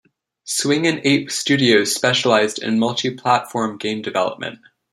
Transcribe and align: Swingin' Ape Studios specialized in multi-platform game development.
Swingin' 0.45 1.01
Ape 1.03 1.29
Studios 1.29 1.93
specialized 1.93 2.57
in 2.57 2.79
multi-platform 2.79 3.77
game 3.77 4.01
development. 4.01 4.57